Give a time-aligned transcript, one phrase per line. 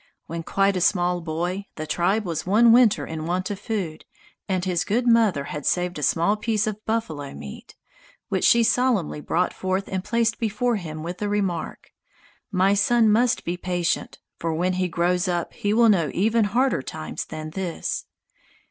[0.25, 4.03] When quite a small boy, the tribe was one winter in want of food,
[4.49, 7.75] and his good mother had saved a small piece of buffalo meat,
[8.27, 11.91] which she solemnly brought forth and placed before him with the remark:
[12.51, 16.81] 'My son must be patient, for when he grows up he will know even harder
[16.81, 18.05] times than this.